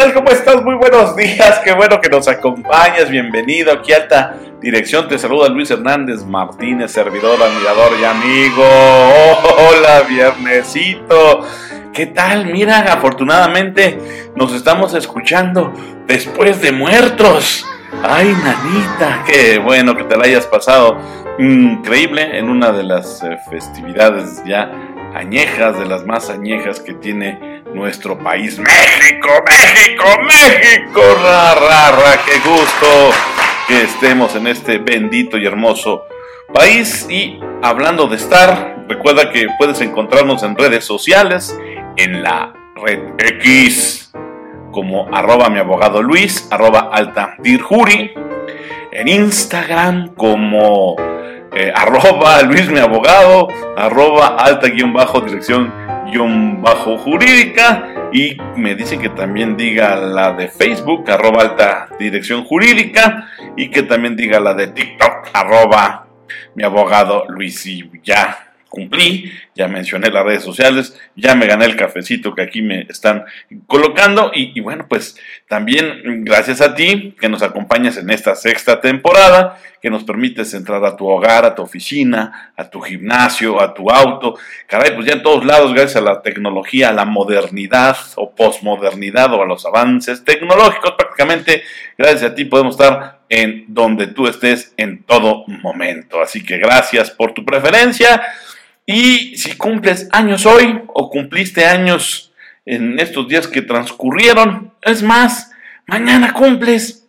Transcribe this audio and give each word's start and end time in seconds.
¿Cómo 0.00 0.30
estás? 0.30 0.64
Muy 0.64 0.76
buenos 0.76 1.14
días, 1.14 1.60
qué 1.62 1.74
bueno 1.74 2.00
que 2.00 2.08
nos 2.08 2.26
acompañas, 2.26 3.10
bienvenido 3.10 3.70
aquí 3.70 3.92
a 3.92 3.96
Alta 3.96 4.34
Dirección, 4.58 5.06
te 5.08 5.18
saluda 5.18 5.50
Luis 5.50 5.70
Hernández 5.70 6.24
Martínez, 6.24 6.90
servidor, 6.90 7.38
admirador 7.40 7.92
y 8.00 8.04
amigo. 8.06 8.64
hola, 8.64 10.00
viernesito. 10.08 11.46
¿Qué 11.92 12.06
tal? 12.06 12.46
Mira, 12.46 12.78
afortunadamente 12.90 13.98
nos 14.34 14.54
estamos 14.54 14.94
escuchando 14.94 15.70
después 16.06 16.62
de 16.62 16.72
muertos. 16.72 17.66
Ay, 18.02 18.34
nanita, 18.42 19.22
qué 19.26 19.58
bueno 19.58 19.94
que 19.94 20.04
te 20.04 20.16
la 20.16 20.24
hayas 20.24 20.46
pasado 20.46 20.96
increíble 21.38 22.38
en 22.38 22.48
una 22.48 22.72
de 22.72 22.84
las 22.84 23.22
eh, 23.22 23.36
festividades 23.50 24.42
ya 24.46 24.72
añejas, 25.14 25.78
de 25.78 25.84
las 25.84 26.06
más 26.06 26.30
añejas 26.30 26.80
que 26.80 26.94
tiene 26.94 27.49
nuestro 27.74 28.18
país. 28.18 28.58
México, 28.58 29.28
México, 29.46 30.04
México, 30.22 31.00
ra, 31.22 31.54
ra, 31.54 31.90
ra, 31.90 32.18
qué 32.24 32.38
gusto 32.48 33.10
que 33.68 33.82
estemos 33.82 34.34
en 34.34 34.46
este 34.46 34.78
bendito 34.78 35.38
y 35.38 35.46
hermoso 35.46 36.04
país. 36.52 37.06
Y 37.08 37.38
hablando 37.62 38.06
de 38.06 38.16
estar, 38.16 38.84
recuerda 38.88 39.30
que 39.30 39.46
puedes 39.58 39.80
encontrarnos 39.80 40.42
en 40.42 40.56
redes 40.56 40.84
sociales, 40.84 41.56
en 41.96 42.22
la 42.22 42.52
red 42.74 43.00
X, 43.18 44.12
como 44.72 45.08
arroba 45.14 45.50
mi 45.50 45.58
abogado 45.58 46.02
Luis, 46.02 46.48
arroba 46.50 46.90
alta 46.92 47.36
dirjuri, 47.38 48.12
en 48.92 49.08
Instagram 49.08 50.14
como 50.14 50.96
eh, 51.54 51.72
arroba 51.74 52.42
Luis 52.42 52.68
mi 52.70 52.78
abogado, 52.78 53.48
arroba 53.76 54.36
alta 54.38 54.68
guion 54.68 54.92
bajo 54.92 55.20
dirección 55.20 55.89
bajo 56.18 56.98
jurídica 56.98 58.10
y 58.12 58.36
me 58.56 58.74
dice 58.74 58.98
que 58.98 59.08
también 59.10 59.56
diga 59.56 59.96
la 59.96 60.32
de 60.32 60.48
Facebook, 60.48 61.10
arroba 61.10 61.42
alta 61.42 61.88
dirección 61.98 62.44
jurídica 62.44 63.28
y 63.56 63.70
que 63.70 63.82
también 63.82 64.16
diga 64.16 64.40
la 64.40 64.54
de 64.54 64.68
TikTok, 64.68 65.28
arroba 65.32 66.06
mi 66.54 66.64
abogado 66.64 67.24
Luis 67.28 67.64
y 67.66 67.90
ya 68.02 68.49
cumplí, 68.70 69.30
ya 69.54 69.68
mencioné 69.68 70.10
las 70.10 70.24
redes 70.24 70.44
sociales, 70.44 70.98
ya 71.16 71.34
me 71.34 71.46
gané 71.46 71.66
el 71.66 71.76
cafecito 71.76 72.34
que 72.34 72.42
aquí 72.42 72.62
me 72.62 72.86
están 72.88 73.24
colocando 73.66 74.30
y, 74.32 74.58
bueno, 74.60 74.86
pues 74.88 75.18
también 75.48 76.24
gracias 76.24 76.60
a 76.62 76.74
ti 76.74 77.14
que 77.20 77.28
nos 77.28 77.42
acompañas 77.42 77.98
en 77.98 78.08
esta 78.10 78.34
sexta 78.36 78.80
temporada, 78.80 79.58
que 79.82 79.90
nos 79.90 80.04
permites 80.04 80.54
entrar 80.54 80.84
a 80.84 80.96
tu 80.96 81.08
hogar, 81.08 81.44
a 81.44 81.54
tu 81.54 81.62
oficina, 81.62 82.52
a 82.56 82.70
tu 82.70 82.80
gimnasio, 82.80 83.60
a 83.60 83.74
tu 83.74 83.90
auto, 83.90 84.38
caray, 84.66 84.94
pues 84.94 85.06
ya 85.06 85.14
en 85.14 85.22
todos 85.22 85.44
lados, 85.44 85.74
gracias 85.74 85.96
a 85.96 86.00
la 86.00 86.22
tecnología, 86.22 86.90
a 86.90 86.92
la 86.92 87.04
modernidad 87.04 87.96
o 88.16 88.34
posmodernidad 88.34 89.34
o 89.34 89.42
a 89.42 89.46
los 89.46 89.66
avances 89.66 90.24
tecnológicos, 90.24 90.92
prácticamente 90.96 91.62
gracias 91.98 92.30
a 92.30 92.34
ti 92.34 92.44
podemos 92.44 92.74
estar 92.74 93.20
en 93.28 93.64
donde 93.68 94.08
tú 94.08 94.26
estés 94.26 94.74
en 94.76 95.02
todo 95.04 95.44
momento. 95.46 96.20
Así 96.20 96.44
que 96.44 96.58
gracias 96.58 97.10
por 97.10 97.32
tu 97.32 97.44
preferencia. 97.44 98.22
Y 98.92 99.36
si 99.36 99.56
cumples 99.56 100.08
años 100.10 100.46
hoy 100.46 100.82
o 100.88 101.08
cumpliste 101.10 101.64
años 101.64 102.32
en 102.66 102.98
estos 102.98 103.28
días 103.28 103.46
que 103.46 103.62
transcurrieron, 103.62 104.74
es 104.82 105.04
más, 105.04 105.52
mañana 105.86 106.32
cumples 106.32 107.06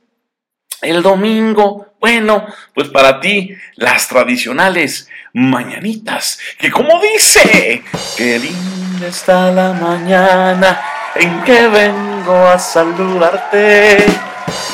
el 0.84 1.02
domingo. 1.02 1.96
Bueno, 2.00 2.46
pues 2.76 2.90
para 2.90 3.20
ti 3.20 3.56
las 3.78 4.08
tradicionales 4.08 5.10
mañanitas, 5.34 6.38
que 6.60 6.70
como 6.70 7.02
dice, 7.02 7.82
qué 8.16 8.38
linda 8.38 9.08
está 9.08 9.52
la 9.52 9.74
mañana 9.74 10.80
en 11.16 11.42
que 11.42 11.68
vengo 11.68 12.46
a 12.48 12.60
saludarte. 12.60 14.06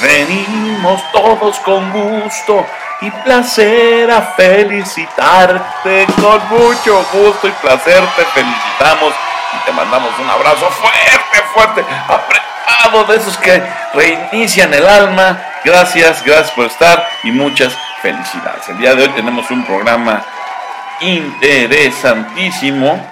Venimos 0.02 1.02
todos 1.14 1.58
con 1.60 1.89
gusto 1.93 2.65
y 3.02 3.11
placer 3.11 4.09
a 4.11 4.21
felicitarte. 4.21 6.05
Con 6.15 6.47
mucho 6.49 7.05
gusto 7.13 7.47
y 7.47 7.52
placer 7.52 8.03
te 8.15 8.25
felicitamos 8.25 9.13
y 9.53 9.58
te 9.65 9.71
mandamos 9.71 10.11
un 10.19 10.30
abrazo 10.30 10.67
fuerte, 10.69 11.41
fuerte, 11.53 11.86
apretado 12.07 13.05
de 13.05 13.15
esos 13.17 13.37
que 13.37 13.63
reinician 13.93 14.73
el 14.73 14.87
alma. 14.87 15.39
Gracias, 15.63 16.23
gracias 16.23 16.52
por 16.52 16.65
estar 16.65 17.07
y 17.23 17.31
muchas 17.31 17.73
felicidades. 18.02 18.67
El 18.69 18.80
día 18.80 18.95
de 18.95 19.03
hoy 19.03 19.09
tenemos 19.09 19.52
un 19.52 19.63
programa 19.65 20.23
interesantísimo 20.99 23.07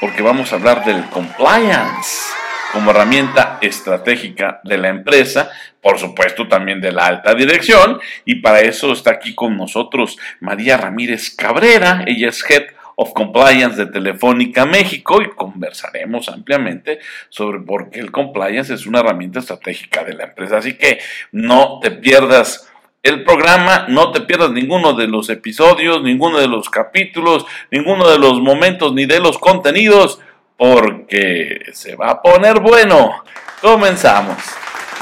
porque 0.00 0.22
vamos 0.22 0.52
a 0.52 0.56
hablar 0.56 0.84
del 0.84 1.08
compliance 1.10 2.39
como 2.72 2.90
herramienta 2.90 3.58
estratégica 3.60 4.60
de 4.64 4.78
la 4.78 4.88
empresa, 4.88 5.50
por 5.80 5.98
supuesto 5.98 6.48
también 6.48 6.80
de 6.80 6.92
la 6.92 7.06
alta 7.06 7.34
dirección, 7.34 8.00
y 8.24 8.36
para 8.36 8.60
eso 8.60 8.92
está 8.92 9.12
aquí 9.12 9.34
con 9.34 9.56
nosotros 9.56 10.18
María 10.40 10.76
Ramírez 10.76 11.34
Cabrera, 11.34 12.04
ella 12.06 12.28
es 12.28 12.44
Head 12.48 12.66
of 13.02 13.12
Compliance 13.14 13.76
de 13.76 13.86
Telefónica 13.86 14.66
México 14.66 15.22
y 15.22 15.30
conversaremos 15.30 16.28
ampliamente 16.28 16.98
sobre 17.30 17.58
por 17.60 17.88
qué 17.88 17.98
el 18.00 18.10
compliance 18.10 18.74
es 18.74 18.86
una 18.86 19.00
herramienta 19.00 19.38
estratégica 19.38 20.04
de 20.04 20.12
la 20.12 20.24
empresa. 20.24 20.58
Así 20.58 20.76
que 20.76 21.00
no 21.32 21.80
te 21.80 21.90
pierdas 21.90 22.70
el 23.02 23.24
programa, 23.24 23.86
no 23.88 24.12
te 24.12 24.20
pierdas 24.20 24.50
ninguno 24.50 24.92
de 24.92 25.08
los 25.08 25.30
episodios, 25.30 26.02
ninguno 26.02 26.38
de 26.38 26.48
los 26.48 26.68
capítulos, 26.68 27.46
ninguno 27.70 28.06
de 28.06 28.18
los 28.18 28.38
momentos 28.40 28.92
ni 28.92 29.06
de 29.06 29.20
los 29.20 29.38
contenidos 29.38 30.20
porque 30.60 31.70
se 31.72 31.96
va 31.96 32.10
a 32.10 32.20
poner 32.20 32.60
bueno. 32.60 33.24
Comenzamos. 33.62 34.36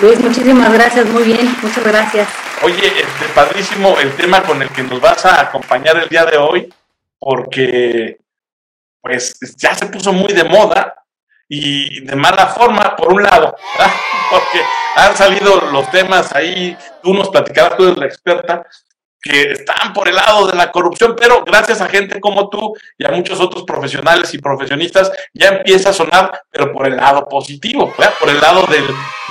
Luis, 0.01 0.21
muchísimas 0.21 0.73
gracias, 0.73 1.05
muy 1.07 1.25
bien, 1.25 1.53
muchas 1.61 1.85
gracias. 1.85 2.29
Oye, 2.63 2.87
este, 2.87 3.25
padrísimo 3.35 3.99
el 3.99 4.15
tema 4.15 4.41
con 4.45 4.63
el 4.63 4.69
que 4.69 4.85
nos 4.85 5.01
vas 5.01 5.25
a 5.25 5.41
acompañar 5.41 5.97
el 5.97 6.09
día 6.09 6.25
de 6.27 6.37
hoy, 6.37 6.73
porque 7.19 8.19
pues 9.01 9.37
ya 9.57 9.75
se 9.75 9.87
puso 9.87 10.13
muy 10.13 10.33
de 10.33 10.45
moda 10.45 10.95
y 11.49 12.05
de 12.05 12.15
mala 12.15 12.47
forma, 12.47 12.95
por 12.95 13.13
un 13.13 13.25
lado, 13.25 13.57
porque 14.31 14.61
han 14.95 15.17
salido 15.17 15.61
los 15.73 15.91
temas 15.91 16.33
ahí, 16.37 16.79
tú 17.03 17.15
nos 17.15 17.31
platicarás, 17.31 17.77
tú 17.77 17.83
eres 17.83 17.99
la 17.99 18.07
experta, 18.07 18.65
que 19.21 19.53
están 19.53 19.93
por 19.93 20.09
el 20.09 20.15
lado 20.15 20.47
de 20.47 20.57
la 20.57 20.71
corrupción, 20.71 21.17
pero 21.19 21.45
gracias 21.45 21.81
a 21.81 21.89
gente 21.89 22.21
como 22.21 22.49
tú 22.49 22.75
y 22.97 23.05
a 23.05 23.11
muchos 23.11 23.41
otros 23.41 23.65
profesionales 23.65 24.33
y 24.35 24.39
profesionistas 24.39 25.11
ya 25.35 25.49
empieza 25.49 25.91
a 25.91 25.93
sonar, 25.93 26.43
pero 26.51 26.73
por 26.73 26.87
el 26.87 26.97
lado 26.97 27.27
positivo, 27.29 27.93
por 28.21 28.29
el 28.29 28.41
lado 28.41 28.67
del 28.67 28.85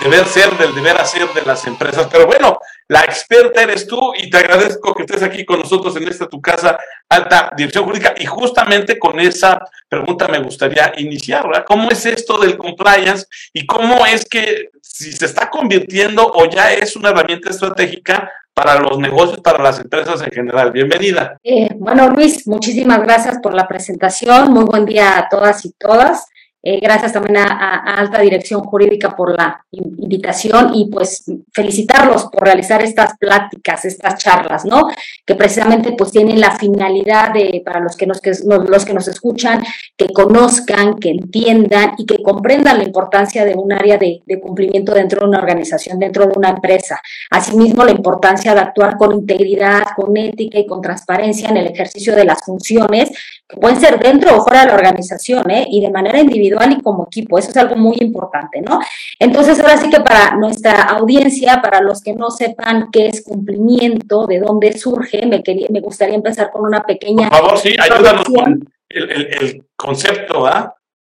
deber 0.03 0.25
ser, 0.25 0.58
del 0.58 0.75
deber 0.75 0.98
hacer 0.98 1.28
de 1.34 1.42
las 1.44 1.66
empresas. 1.68 2.08
Pero 2.12 2.25
bueno, 2.25 2.59
la 2.88 3.02
experta 3.02 3.64
eres 3.64 3.88
tú 3.88 4.14
y 4.18 4.30
te 4.30 4.38
agradezco 4.38 4.94
que 4.94 5.03
estés 5.03 5.24
aquí 5.24 5.46
con 5.46 5.59
nosotros 5.59 5.96
en 5.98 6.08
esta 6.08 6.28
tu 6.28 6.42
casa 6.42 6.78
alta 7.09 7.52
dirección 7.56 7.86
jurídica 7.86 8.14
y 8.18 8.25
justamente 8.25 9.00
con 9.00 9.19
esa 9.19 9.59
pregunta 9.88 10.28
me 10.28 10.40
gustaría 10.40 10.94
iniciar. 10.98 11.66
¿Cómo 11.66 11.90
es 11.90 12.06
esto 12.06 12.38
del 12.38 12.58
compliance 12.58 13.25
y 13.54 13.66
cómo 13.66 14.06
es 14.06 14.25
que 14.25 14.69
si 14.81 15.12
se 15.12 15.25
está 15.25 15.50
convirtiendo 15.50 16.25
o 16.25 16.46
ya 16.46 16.74
es 16.74 16.96
una 16.96 17.09
herramienta 17.09 17.50
estratégica 17.50 18.31
para 18.57 18.79
los 18.79 18.97
negocios, 18.97 19.40
para 19.41 19.62
las 19.62 19.79
empresas 19.79 20.19
en 20.23 20.31
general. 20.31 20.72
Bienvenida. 20.72 21.38
Eh, 21.44 21.69
bueno, 21.75 22.09
Luis, 22.09 22.47
muchísimas 22.47 23.00
gracias 23.03 23.38
por 23.38 23.53
la 23.53 23.68
presentación. 23.68 24.51
Muy 24.51 24.63
buen 24.63 24.84
día 24.84 25.19
a 25.19 25.29
todas 25.29 25.63
y 25.63 25.73
todas. 25.73 26.25
Eh, 26.63 26.79
gracias 26.81 27.13
también 27.13 27.38
a, 27.38 27.84
Alta 28.00 28.19
Dirección 28.19 28.62
Jurídica 28.62 29.16
por 29.16 29.38
la 29.38 29.63
invitación 29.69 30.72
y 30.73 30.90
pues 30.90 31.23
felicitarlos 31.57 32.25
por 32.25 32.44
realizar 32.44 32.84
estas 32.84 33.18
pláticas, 33.18 33.84
estas 33.84 34.16
charlas, 34.19 34.63
¿no? 34.63 34.88
Que 35.25 35.34
precisamente 35.34 35.94
pues 35.94 36.12
tienen 36.12 36.40
la 36.40 36.51
finalidad 36.51 37.34
de, 37.34 37.63
para 37.66 37.79
los 37.79 37.97
que 37.97 38.06
nos, 38.06 38.22
que, 38.22 38.31
los 38.45 38.85
que 38.85 38.94
nos 38.94 39.07
escuchan, 39.07 39.63
que 39.97 40.09
conozcan, 40.13 41.00
que 41.00 41.09
entiendan 41.09 41.95
y 41.98 42.06
que 42.06 42.21
comprendan 42.21 42.77
la 42.77 42.83
importancia 42.83 43.44
de 43.44 43.56
un 43.56 43.74
área 43.74 43.98
de, 43.98 44.21
de 44.24 44.39
cumplimiento 44.39 44.94
dentro 44.94 45.21
de 45.21 45.30
una 45.30 45.39
organización, 45.39 45.98
dentro 45.98 46.27
de 46.27 46.33
una 46.38 46.50
empresa. 46.50 47.01
Asimismo, 47.31 47.83
la 47.83 47.92
importancia 47.92 48.53
de 48.53 48.60
actuar 48.60 48.95
con 48.95 49.15
integridad, 49.15 49.81
con 49.95 50.15
ética 50.15 50.60
y 50.60 50.68
con 50.68 50.80
transparencia 50.80 51.50
en 51.50 51.57
el 51.57 51.68
ejercicio 51.68 52.15
de 52.15 52.25
las 52.25 52.44
funciones 52.44 53.10
que 53.50 53.57
pueden 53.57 53.80
ser 53.80 53.98
dentro 53.98 54.38
o 54.38 54.44
fuera 54.44 54.62
de 54.62 54.68
la 54.68 54.75
organización, 54.75 55.50
¿eh? 55.50 55.65
Y 55.69 55.81
de 55.81 55.89
manera 55.89 56.19
individual 56.19 56.71
y 56.74 56.81
como 56.81 57.06
equipo. 57.06 57.39
Eso 57.39 57.50
es 57.50 57.57
algo 57.57 57.75
muy 57.75 57.95
importante, 58.01 58.62
¿no? 58.62 58.80
Entonces, 59.19 59.60
ahora 59.60 59.77
sí 59.77 59.89
que 59.89 60.01
para 60.01 60.36
nuestra 60.36 60.83
audiencia, 60.83 61.47
para 61.62 61.82
los 61.82 62.02
que 62.02 62.14
no 62.14 62.30
sepan 62.30 62.90
qué 62.92 63.08
es 63.08 63.24
cumplimiento, 63.24 64.26
de 64.28 64.40
dónde 64.40 64.78
surge, 64.78 65.26
me, 65.26 65.42
quería, 65.42 65.68
me 65.70 65.80
gustaría 65.80 66.16
empezar 66.16 66.52
con 66.52 66.66
una 66.66 66.84
pequeña... 66.84 67.30
Por 67.30 67.40
favor, 67.40 67.58
sí, 67.58 67.76
ayúdanos 67.80 68.26
con 68.26 68.70
el, 68.90 69.64
concepto, 69.76 70.46
¿ah? 70.46 70.74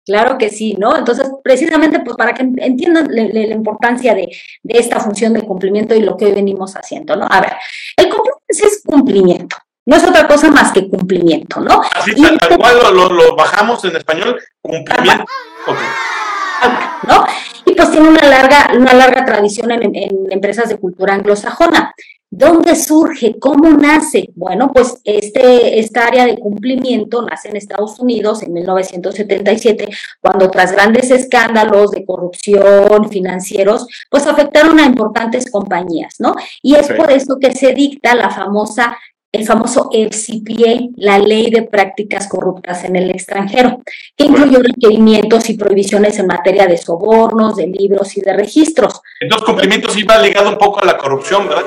Claro 0.04 0.38
que 0.38 0.48
sí, 0.48 0.74
¿no? 0.78 0.96
Entonces, 0.96 1.30
precisamente, 1.42 2.00
pues 2.00 2.16
para 2.16 2.32
que 2.32 2.42
entiendan 2.42 3.08
la, 3.10 3.24
la 3.24 3.54
importancia 3.54 4.14
de, 4.14 4.28
de, 4.62 4.78
esta 4.78 5.00
función 5.00 5.34
de 5.34 5.42
cumplimiento 5.42 5.94
y 5.94 6.00
lo 6.00 6.16
que 6.16 6.26
hoy 6.26 6.32
venimos 6.32 6.74
haciendo, 6.76 7.14
¿no? 7.14 7.26
A 7.28 7.40
ver, 7.40 7.52
el 7.96 8.08
cumplimiento 8.08 8.44
es 8.48 8.82
cumplimiento 8.84 9.56
no 9.88 9.96
es 9.96 10.04
otra 10.04 10.28
cosa 10.28 10.50
más 10.50 10.70
que 10.70 10.86
cumplimiento, 10.86 11.60
¿no? 11.60 11.80
Así 11.94 12.14
tal, 12.14 12.36
tal 12.36 12.58
cual 12.58 12.76
lo, 12.94 13.34
bajamos 13.34 13.82
en 13.86 13.96
español, 13.96 14.38
cumplimiento. 14.60 15.24
¿no? 17.06 17.24
Y 17.66 17.74
pues 17.74 17.90
tiene 17.90 18.08
una 18.08 18.28
larga, 18.28 18.70
una 18.76 18.94
larga 18.94 19.24
tradición 19.24 19.72
en, 19.72 19.94
en 19.94 20.10
empresas 20.30 20.68
de 20.68 20.78
cultura 20.78 21.14
anglosajona. 21.14 21.94
¿Dónde 22.30 22.76
surge? 22.76 23.38
¿Cómo 23.38 23.70
nace? 23.70 24.28
Bueno, 24.34 24.70
pues 24.70 25.00
este, 25.04 25.78
esta 25.78 26.06
área 26.06 26.26
de 26.26 26.36
cumplimiento 26.36 27.22
nace 27.22 27.48
en 27.48 27.56
Estados 27.56 27.98
Unidos 28.00 28.42
en 28.42 28.52
1977, 28.52 29.88
cuando 30.20 30.50
tras 30.50 30.72
grandes 30.72 31.10
escándalos 31.10 31.92
de 31.92 32.04
corrupción 32.04 33.08
financieros, 33.08 33.86
pues 34.10 34.26
afectaron 34.26 34.78
a 34.78 34.84
importantes 34.84 35.50
compañías, 35.50 36.16
¿no? 36.18 36.34
Y 36.62 36.74
es 36.74 36.88
por 36.92 37.10
eso 37.10 37.38
que 37.40 37.54
se 37.54 37.72
dicta 37.72 38.14
la 38.14 38.28
famosa 38.28 38.98
el 39.30 39.46
famoso 39.46 39.90
FCPA, 39.92 40.88
la 40.96 41.18
Ley 41.18 41.50
de 41.50 41.62
Prácticas 41.62 42.28
Corruptas 42.28 42.84
en 42.84 42.96
el 42.96 43.10
extranjero, 43.10 43.82
que 44.16 44.24
incluyó 44.24 44.60
requerimientos 44.60 45.50
y 45.50 45.54
prohibiciones 45.54 46.18
en 46.18 46.26
materia 46.26 46.66
de 46.66 46.78
sobornos, 46.78 47.56
de 47.56 47.66
libros 47.66 48.16
y 48.16 48.22
de 48.22 48.32
registros. 48.32 49.02
Entonces, 49.20 49.46
cumplimientos 49.46 49.96
iba 49.98 50.18
ligado 50.18 50.48
un 50.48 50.56
poco 50.56 50.80
a 50.80 50.86
la 50.86 50.96
corrupción, 50.96 51.46
¿verdad? 51.46 51.62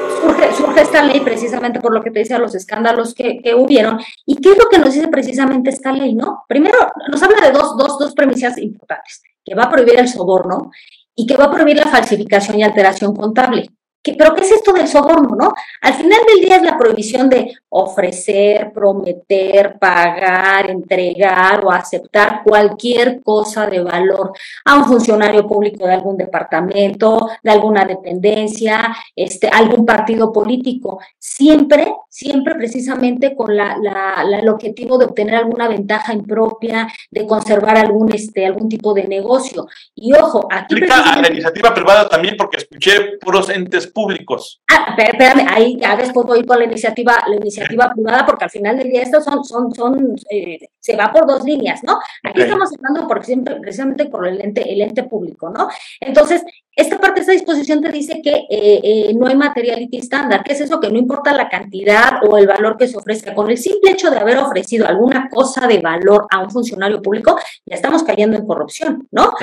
Surge, 0.58 0.82
esta 0.82 1.04
ley 1.04 1.20
precisamente 1.20 1.80
por 1.80 1.94
lo 1.94 2.02
que 2.02 2.10
te 2.10 2.20
decía, 2.20 2.40
los 2.40 2.56
escándalos 2.56 3.14
que, 3.14 3.40
que, 3.44 3.54
hubieron. 3.54 4.00
¿Y 4.26 4.38
qué 4.38 4.52
es 4.52 4.58
lo 4.58 4.68
que 4.70 4.80
nos 4.80 4.94
dice 4.94 5.08
precisamente 5.08 5.70
esta 5.70 5.92
ley, 5.92 6.16
no? 6.16 6.44
Primero, 6.48 6.78
nos 7.12 7.22
habla 7.22 7.42
de 7.42 7.52
dos, 7.52 7.78
dos, 7.78 8.00
dos 8.00 8.14
premisas 8.14 8.58
importantes, 8.58 9.22
que 9.46 9.54
va 9.54 9.64
a 9.64 9.70
prohibir 9.70 10.00
el 10.00 10.08
soborno 10.08 10.72
y 11.16 11.28
que 11.28 11.38
va 11.38 11.46
a 11.46 11.52
prohibir 11.52 11.78
la 11.78 11.92
falsificación 11.92 12.60
y 12.60 12.64
alteración 12.64 13.16
contable 13.16 13.70
pero 14.04 14.34
¿qué 14.34 14.42
es 14.42 14.52
esto 14.52 14.74
del 14.74 14.88
soborno, 14.88 15.36
no? 15.36 15.54
Al 15.82 15.94
final 15.94 16.20
del 16.28 16.44
día 16.44 16.56
es 16.56 16.64
la 16.64 16.78
prohibición 16.78 17.30
de 17.30 17.54
ofrecer, 17.70 18.72
prometer, 18.74 19.78
pagar, 19.80 20.70
entregar 20.72 21.64
o 21.64 21.72
aceptar 21.72 22.42
cualquier 22.44 23.22
cosa 23.22 23.68
de 23.68 23.82
valor 23.82 24.32
a 24.66 24.76
un 24.76 24.86
funcionario 24.86 25.46
público 25.48 25.86
de 25.86 25.94
algún 25.94 26.18
departamento, 26.18 27.30
de 27.44 27.52
alguna 27.52 27.86
dependencia, 27.86 28.96
este, 29.16 29.48
algún 29.48 29.86
partido 29.86 30.32
político, 30.34 31.00
siempre, 31.20 31.94
siempre 32.10 32.56
precisamente 32.56 33.36
con 33.36 33.56
la, 33.56 33.78
la, 33.82 34.24
el 34.40 34.50
objetivo 34.50 34.98
de 34.98 35.06
obtener 35.06 35.36
alguna 35.36 35.68
ventaja 35.68 36.14
impropia, 36.14 36.88
de 37.12 37.28
conservar 37.28 37.78
algún, 37.78 38.12
este, 38.14 38.46
algún 38.46 38.68
tipo 38.68 38.94
de 38.94 39.08
negocio. 39.08 39.68
Y 39.94 40.14
ojo, 40.14 40.48
aquí... 40.52 40.76
Aplica 40.76 41.14
a 41.14 41.22
la 41.22 41.30
iniciativa 41.30 41.74
privada 41.74 42.10
también 42.10 42.36
porque 42.36 42.58
escuché 42.58 43.18
puros 43.20 43.50
entes 43.50 43.91
públicos. 43.92 44.62
Ah, 44.72 44.96
espérame, 44.98 45.48
ahí 45.50 45.78
ya 45.80 45.96
después 45.96 46.26
voy 46.26 46.44
con 46.44 46.60
la 46.60 46.66
iniciativa, 46.66 47.24
la 47.28 47.36
iniciativa 47.36 47.92
privada, 47.94 48.26
porque 48.26 48.46
al 48.46 48.50
final 48.50 48.78
del 48.78 48.90
día 48.90 49.02
esto 49.02 49.22
son, 49.22 49.44
son, 49.44 49.74
son, 49.74 50.16
eh, 50.30 50.60
se 50.80 50.96
va 50.96 51.12
por 51.12 51.28
dos 51.28 51.44
líneas, 51.44 51.82
¿no? 51.84 52.00
Aquí 52.24 52.42
estamos 52.42 52.70
hablando 52.74 53.08
por 53.08 53.20
ejemplo, 53.20 53.60
precisamente 53.62 54.06
por 54.06 54.28
el 54.28 54.42
ente, 54.42 54.72
el 54.72 54.82
ente 54.82 55.04
público, 55.04 55.50
¿no? 55.50 55.68
Entonces, 56.00 56.44
esta 56.76 57.00
parte 57.00 57.16
de 57.16 57.22
esta 57.22 57.34
disposición 57.34 57.82
te 57.82 57.92
dice 57.92 58.22
que 58.24 58.34
eh, 58.50 58.80
eh, 58.84 59.14
no 59.14 59.28
hay 59.28 59.36
materiality 59.36 59.98
estándar. 59.98 60.44
¿Qué 60.44 60.54
es 60.54 60.62
eso? 60.62 60.80
Que 60.80 60.90
no 60.90 60.98
importa 60.98 61.34
la 61.34 61.50
cantidad 61.50 62.22
o 62.28 62.38
el 62.38 62.48
valor 62.48 62.78
que 62.78 62.88
se 62.88 62.98
ofrezca. 62.98 63.36
Con 63.36 63.50
el 63.50 63.58
simple 63.58 63.92
hecho 63.92 64.10
de 64.10 64.18
haber 64.18 64.38
ofrecido 64.38 64.88
alguna 64.88 65.30
cosa 65.30 65.68
de 65.68 65.80
valor 65.80 66.28
a 66.32 66.40
un 66.40 66.50
funcionario 66.50 67.02
público, 67.02 67.38
ya 67.66 67.76
estamos 67.76 68.04
cayendo 68.04 68.38
en 68.38 68.46
corrupción, 68.46 69.08
¿no? 69.12 69.34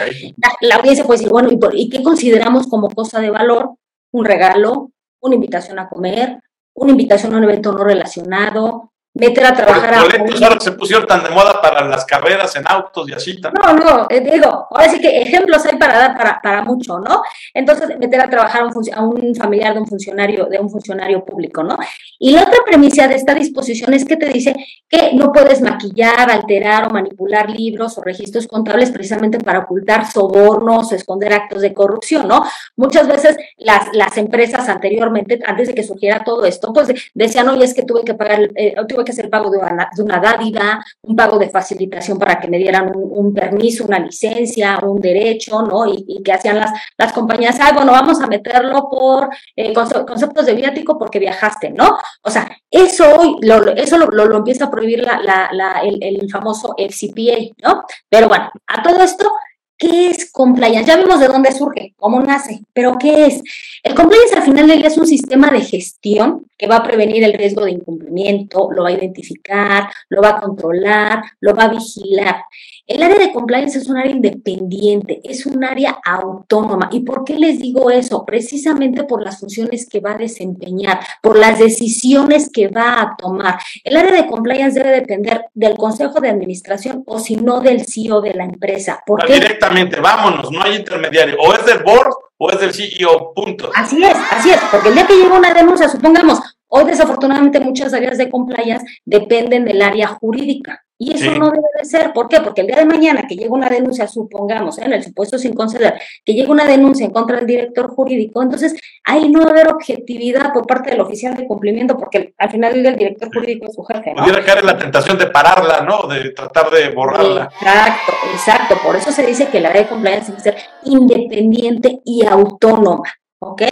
La, 0.61 0.77
audiencia 0.77 1.05
puede 1.05 1.19
decir, 1.19 1.31
bueno, 1.31 1.51
¿y, 1.51 1.59
¿y 1.83 1.89
qué 1.91 2.03
consideramos 2.03 2.67
como 2.67 2.89
cosa 2.89 3.21
de 3.21 3.31
valor? 3.31 3.78
Un 4.13 4.25
regalo, 4.25 4.91
una 5.21 5.35
invitación 5.35 5.79
a 5.79 5.89
comer, 5.89 6.41
una 6.75 6.93
invitación 6.93 7.35
a 7.35 7.39
un 7.39 7.45
evento 7.45 7.73
no 7.73 7.85
relacionado, 7.85 8.93
meter 9.19 9.45
a 9.45 9.55
trabajar 9.55 9.97
Los 9.97 10.19
boletos 10.19 10.43
ahora 10.43 10.61
se 10.61 10.73
pusieron 10.73 11.07
tan 11.07 11.25
de 11.25 11.31
moda 11.31 11.61
para 11.61 11.87
las 11.87 12.05
carreras 12.05 12.55
en 12.57 12.65
autos 12.67 13.09
y 13.09 13.13
así 13.13 13.41
también. 13.41 13.63
No, 13.65 13.73
no, 13.75 14.07
eh, 14.09 14.21
digo, 14.21 14.69
ahora 14.71 14.89
sí 14.89 15.01
que 15.01 15.21
ejemplos 15.21 15.65
hay 15.67 15.77
para 15.77 15.99
dar 15.99 16.17
para, 16.17 16.41
para 16.41 16.63
mucho, 16.63 16.99
¿no? 17.01 17.23
Entonces, 17.53 17.99
meter 17.99 18.21
a 18.21 18.31
trabajar 18.31 18.63
a 18.63 18.67
un, 18.67 18.73
a 18.95 19.03
un, 19.03 19.35
familiar 19.35 19.75
de 19.75 19.81
un 19.81 19.87
funcionario, 19.87 20.47
de 20.47 20.59
un 20.59 20.71
funcionario 20.71 21.25
público, 21.25 21.63
¿no? 21.63 21.77
Y 22.19 22.31
la 22.33 22.43
otra 22.43 22.59
premisa 22.65 23.09
de 23.09 23.17
esta 23.17 23.35
disposición 23.35 23.93
es 23.95 24.05
que 24.05 24.17
te 24.17 24.27
dice 24.27 24.55
que 24.89 25.13
no 25.15 25.33
puedes 25.33 25.61
maquillar, 25.61 26.31
alterar 26.31 26.87
o 26.87 26.91
manipular 26.91 27.51
libros 27.51 27.99
o 27.99 28.03
registros 28.03 28.47
contables 28.47 28.91
precisamente 28.91 29.39
para 29.39 29.61
ocultar 29.61 30.11
sobornos 30.11 30.93
o 30.93 30.95
esconder 30.95 31.33
actos 31.33 31.63
de 31.63 31.75
corrupción, 31.75 32.29
¿no? 32.29 32.45
Muchas 32.77 33.09
veces 33.09 33.37
las, 33.57 33.89
las 33.93 34.17
empresas 34.17 34.69
anteriormente, 34.69 35.41
antes 35.45 35.69
de 35.69 35.75
que 35.75 35.83
surgiera 35.83 36.23
todo 36.25 36.45
esto, 36.45 36.73
pues 36.73 36.89
decían, 37.15 37.49
oye, 37.49 37.65
es 37.65 37.75
que 37.75 37.83
tuve 37.83 38.05
que 38.05 38.15
pagar, 38.15 38.51
eh, 38.55 38.75
tuve 38.89 39.05
que 39.05 39.08
hacer 39.13 39.27
el 39.27 39.31
pago 39.31 39.51
de 39.51 39.59
una, 39.59 40.21
dádiva, 40.21 40.85
un 41.03 41.17
pago 41.17 41.39
de 41.39 41.49
facilitación 41.49 42.19
para 42.19 42.39
que 42.39 42.49
me 42.49 42.59
dieran 42.59 42.93
un, 42.95 43.33
permiso, 43.33 43.85
una 43.85 43.99
licencia, 43.99 44.79
un 44.83 45.01
derecho, 45.01 45.63
¿no? 45.63 45.87
Y, 45.87 46.23
que 46.23 46.33
hacían 46.33 46.59
las, 46.59 46.73
las 46.97 47.13
compañías, 47.13 47.59
ah, 47.61 47.73
bueno, 47.75 47.93
vamos 47.93 48.21
a 48.21 48.27
meterlo 48.27 48.89
por 48.91 49.29
eh, 49.57 49.73
conceptos 49.73 50.47
de 50.47 50.55
viático 50.55 50.99
porque 50.99 51.19
viajaste, 51.19 51.71
¿no? 51.71 51.99
O 52.23 52.31
sea, 52.31 52.51
eso 52.71 53.05
hoy, 53.19 53.37
lo, 53.43 53.71
eso 53.73 53.99
lo, 53.99 54.07
lo, 54.07 54.37
empieza 54.37 54.67
a 54.67 54.71
prohibir 54.71 55.03
la, 55.03 55.81
el, 55.83 55.99
el 56.03 56.31
famoso 56.31 56.75
FCPA, 56.77 57.55
¿no? 57.63 57.85
Pero 58.09 58.29
bueno, 58.29 58.51
a 58.67 58.83
todo 58.83 59.03
esto, 59.03 59.31
¿Qué 59.79 60.09
es 60.09 60.33
compliance? 60.33 60.89
Ya 60.89 60.97
vimos 60.97 61.21
de 61.21 61.29
dónde 61.29 61.53
surge, 61.53 61.95
cómo 61.97 62.21
nace, 62.21 62.63
pero 62.73 62.97
¿qué 62.99 63.27
es? 63.27 63.43
El 63.85 63.95
compliance 63.95 64.35
al 64.35 64.43
final 64.43 64.69
es 64.85 64.99
un 64.99 65.07
sistema 65.07 65.53
de 65.53 65.61
gestión 65.61 66.47
que 66.59 66.67
va 66.67 66.79
a 66.79 66.83
prevenir 66.83 67.23
el 67.23 67.33
riesgo 67.33 67.65
de 67.65 67.71
incumplimiento, 67.71 68.71
lo 68.73 68.83
va 68.83 68.89
a 68.89 68.93
identificar, 68.93 69.89
lo 70.09 70.21
va 70.21 70.31
a 70.31 70.41
controlar, 70.41 71.23
lo 71.41 71.55
va 71.55 71.65
a 71.65 71.69
vigilar. 71.69 72.43
El 72.89 73.03
área 73.03 73.19
de 73.19 73.33
compliance 73.33 73.77
es 73.77 73.87
un 73.87 73.99
área 73.99 74.11
independiente, 74.11 75.21
es 75.23 75.45
un 75.45 75.63
área 75.63 75.99
autónoma. 76.03 76.89
¿Y 76.91 77.01
por 77.01 77.23
qué 77.23 77.35
les 77.35 77.59
digo 77.59 77.91
eso? 77.91 78.25
Precisamente 78.25 79.05
por 79.05 79.23
las 79.23 79.41
funciones 79.41 79.87
que 79.87 80.01
va 80.01 80.13
a 80.13 80.17
desempeñar, 80.17 80.99
por 81.21 81.39
las 81.39 81.59
decisiones 81.59 82.49
que 82.51 82.69
va 82.69 82.99
a 83.03 83.17
tomar. 83.19 83.59
El 83.85 83.95
área 83.95 84.13
de 84.13 84.27
compliance 84.27 84.81
debe 84.81 85.01
depender 85.01 85.45
del 85.53 85.77
consejo 85.77 86.19
de 86.23 86.31
administración 86.31 87.03
o 87.05 87.19
si 87.19 87.37
no 87.37 87.61
del 87.61 87.85
CEO 87.85 88.23
de 88.23 88.33
la 88.33 88.45
empresa. 88.45 89.03
¿Por 89.05 89.27
Directamente, 89.31 90.01
vámonos, 90.01 90.51
no 90.51 90.63
hay 90.63 90.77
intermediario. 90.77 91.37
O 91.41 91.53
es 91.53 91.67
del 91.67 91.83
board 91.83 92.15
o 92.39 92.51
es 92.51 92.59
del 92.59 92.73
CEO, 92.73 93.35
punto. 93.35 93.71
Así 93.75 94.03
es, 94.03 94.17
así 94.31 94.49
es, 94.49 94.61
porque 94.71 94.89
el 94.89 94.95
día 94.95 95.07
que 95.07 95.15
llega 95.15 95.37
una 95.37 95.53
denuncia, 95.53 95.91
supongamos, 95.91 96.41
hoy 96.69 96.87
desafortunadamente 96.87 97.61
muchas 97.61 97.93
áreas 97.93 98.17
de 98.17 98.31
compliance 98.31 98.87
dependen 99.05 99.67
del 99.67 99.83
área 99.83 100.07
jurídica. 100.07 100.87
Y 101.01 101.15
eso 101.15 101.31
no 101.39 101.51
debe 101.51 101.69
de 101.79 101.85
ser. 101.85 102.13
¿Por 102.13 102.29
qué? 102.29 102.41
Porque 102.41 102.63
el 102.63 102.67
día 102.67 102.77
de 102.77 102.85
mañana 102.85 103.25
que 103.29 103.37
llegue 103.37 103.49
una 103.49 103.69
denuncia, 103.69 104.09
supongamos, 104.09 104.79
¿eh? 104.79 104.83
en 104.85 104.95
el 104.95 105.05
supuesto 105.05 105.39
sin 105.39 105.55
conceder, 105.55 105.95
que 106.25 106.35
llegue 106.35 106.51
una 106.51 106.67
denuncia 106.67 107.07
en 107.07 107.13
contra 107.13 107.37
del 107.37 107.47
director 107.47 107.89
jurídico, 107.89 108.43
entonces 108.43 108.75
ahí 109.05 109.29
no 109.29 109.43
va 109.43 109.47
a 109.47 109.51
haber 109.51 109.69
objetividad 109.69 110.53
por 110.53 110.67
parte 110.67 110.91
del 110.91 111.01
oficial 111.01 111.37
de 111.37 111.47
cumplimiento, 111.47 111.97
porque 111.97 112.35
al 112.37 112.51
final 112.51 112.85
el 112.85 112.97
director 112.97 113.29
jurídico 113.33 113.67
es 113.67 113.75
su 113.75 113.85
jefe. 113.85 114.13
¿no? 114.13 114.23
Pudiera 114.23 114.45
caer 114.45 114.59
en 114.59 114.67
la 114.67 114.77
tentación 114.77 115.17
de 115.19 115.29
pararla, 115.29 115.83
¿no? 115.83 116.09
De 116.09 116.31
tratar 116.31 116.71
de 116.71 116.91
borrarla. 116.91 117.49
Exacto, 117.61 118.13
exacto. 118.33 118.77
Por 118.85 118.97
eso 118.97 119.13
se 119.13 119.25
dice 119.25 119.47
que 119.47 119.61
la 119.61 119.73
ley 119.73 119.85
de 119.85 119.89
compliance 119.89 120.33
debe 120.33 120.43
ser 120.43 120.57
independiente 120.85 122.01
y 122.05 122.27
autónoma. 122.27 123.05
¿Ok? 123.41 123.63